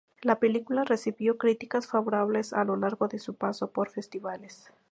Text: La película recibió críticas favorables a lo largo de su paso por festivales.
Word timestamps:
La 0.23 0.39
película 0.39 0.83
recibió 0.83 1.37
críticas 1.37 1.85
favorables 1.85 2.53
a 2.53 2.63
lo 2.63 2.75
largo 2.75 3.07
de 3.07 3.19
su 3.19 3.35
paso 3.35 3.69
por 3.69 3.91
festivales. 3.91 4.71